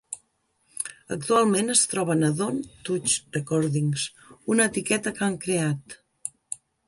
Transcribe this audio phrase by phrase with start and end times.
[1.15, 4.07] Actualment es troben a Don't Touch Recordings,
[4.55, 5.97] una etiqueta que han creat.